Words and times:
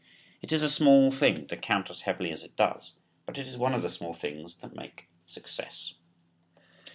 It 0.41 0.51
is 0.51 0.63
a 0.63 0.67
small 0.67 1.11
thing 1.11 1.45
to 1.45 1.55
count 1.55 1.91
as 1.91 2.01
heavily 2.09 2.31
as 2.31 2.41
it 2.43 2.55
does, 2.55 2.95
but 3.27 3.37
it 3.37 3.45
is 3.45 3.55
one 3.55 3.75
of 3.75 3.83
the 3.83 3.89
small 3.89 4.13
things 4.13 4.55
that 4.55 4.75
make 4.75 5.09
success. 5.27 5.93